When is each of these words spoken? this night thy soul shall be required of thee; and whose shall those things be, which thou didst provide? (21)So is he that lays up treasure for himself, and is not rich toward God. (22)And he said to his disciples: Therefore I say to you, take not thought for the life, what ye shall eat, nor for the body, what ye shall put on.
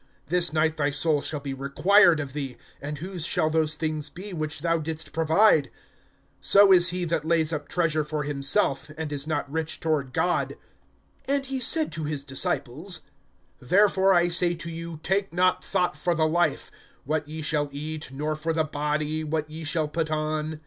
this 0.25 0.51
night 0.51 0.77
thy 0.77 0.89
soul 0.89 1.21
shall 1.21 1.39
be 1.41 1.53
required 1.53 2.19
of 2.19 2.33
thee; 2.33 2.57
and 2.81 2.97
whose 2.97 3.23
shall 3.23 3.51
those 3.51 3.75
things 3.75 4.09
be, 4.09 4.33
which 4.33 4.61
thou 4.61 4.79
didst 4.79 5.13
provide? 5.13 5.69
(21)So 6.41 6.75
is 6.75 6.89
he 6.89 7.05
that 7.05 7.23
lays 7.23 7.53
up 7.53 7.67
treasure 7.69 8.03
for 8.03 8.23
himself, 8.23 8.89
and 8.97 9.11
is 9.11 9.27
not 9.27 9.47
rich 9.47 9.79
toward 9.79 10.11
God. 10.11 10.55
(22)And 11.27 11.45
he 11.45 11.59
said 11.59 11.91
to 11.91 12.05
his 12.05 12.25
disciples: 12.25 13.01
Therefore 13.59 14.11
I 14.15 14.27
say 14.27 14.55
to 14.55 14.71
you, 14.71 14.99
take 15.03 15.31
not 15.33 15.63
thought 15.63 15.95
for 15.95 16.15
the 16.15 16.27
life, 16.27 16.71
what 17.03 17.27
ye 17.27 17.43
shall 17.43 17.69
eat, 17.71 18.09
nor 18.11 18.35
for 18.35 18.53
the 18.53 18.63
body, 18.63 19.23
what 19.23 19.47
ye 19.51 19.63
shall 19.63 19.87
put 19.87 20.09
on. 20.09 20.59